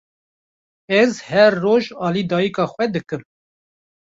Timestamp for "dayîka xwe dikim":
2.29-3.23